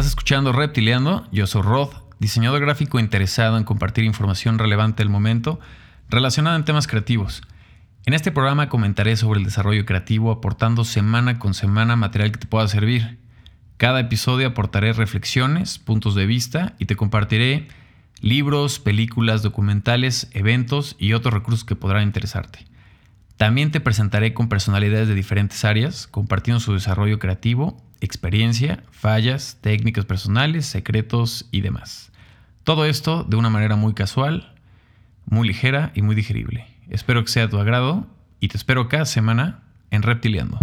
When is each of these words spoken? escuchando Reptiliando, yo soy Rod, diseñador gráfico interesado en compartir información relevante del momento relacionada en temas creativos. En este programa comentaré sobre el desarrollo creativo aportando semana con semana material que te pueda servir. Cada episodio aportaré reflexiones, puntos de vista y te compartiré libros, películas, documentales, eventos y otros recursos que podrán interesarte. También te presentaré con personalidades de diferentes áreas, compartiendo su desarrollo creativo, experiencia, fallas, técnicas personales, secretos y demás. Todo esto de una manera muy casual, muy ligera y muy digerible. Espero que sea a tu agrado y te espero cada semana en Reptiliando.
escuchando 0.00 0.52
Reptiliando, 0.52 1.28
yo 1.32 1.46
soy 1.46 1.62
Rod, 1.62 1.90
diseñador 2.18 2.60
gráfico 2.60 2.98
interesado 2.98 3.58
en 3.58 3.64
compartir 3.64 4.04
información 4.04 4.58
relevante 4.58 5.02
del 5.02 5.10
momento 5.10 5.60
relacionada 6.08 6.56
en 6.56 6.64
temas 6.64 6.86
creativos. 6.86 7.42
En 8.06 8.14
este 8.14 8.32
programa 8.32 8.70
comentaré 8.70 9.16
sobre 9.16 9.38
el 9.38 9.44
desarrollo 9.44 9.84
creativo 9.84 10.32
aportando 10.32 10.84
semana 10.84 11.38
con 11.38 11.52
semana 11.52 11.94
material 11.94 12.32
que 12.32 12.38
te 12.38 12.46
pueda 12.46 12.66
servir. 12.68 13.18
Cada 13.76 14.00
episodio 14.00 14.48
aportaré 14.48 14.94
reflexiones, 14.94 15.78
puntos 15.78 16.14
de 16.14 16.26
vista 16.26 16.74
y 16.78 16.86
te 16.86 16.96
compartiré 16.96 17.68
libros, 18.20 18.78
películas, 18.78 19.42
documentales, 19.42 20.30
eventos 20.32 20.96
y 20.98 21.12
otros 21.12 21.34
recursos 21.34 21.64
que 21.64 21.76
podrán 21.76 22.04
interesarte. 22.04 22.64
También 23.36 23.70
te 23.70 23.80
presentaré 23.80 24.32
con 24.32 24.48
personalidades 24.48 25.08
de 25.08 25.14
diferentes 25.14 25.64
áreas, 25.64 26.06
compartiendo 26.06 26.60
su 26.60 26.72
desarrollo 26.72 27.18
creativo, 27.18 27.82
experiencia, 28.02 28.82
fallas, 28.90 29.58
técnicas 29.60 30.04
personales, 30.04 30.66
secretos 30.66 31.48
y 31.50 31.60
demás. 31.60 32.10
Todo 32.64 32.84
esto 32.84 33.24
de 33.24 33.36
una 33.36 33.50
manera 33.50 33.76
muy 33.76 33.94
casual, 33.94 34.54
muy 35.26 35.48
ligera 35.48 35.92
y 35.94 36.02
muy 36.02 36.14
digerible. 36.14 36.66
Espero 36.90 37.24
que 37.24 37.30
sea 37.30 37.44
a 37.44 37.48
tu 37.48 37.58
agrado 37.58 38.06
y 38.40 38.48
te 38.48 38.56
espero 38.56 38.88
cada 38.88 39.06
semana 39.06 39.62
en 39.90 40.02
Reptiliando. 40.02 40.58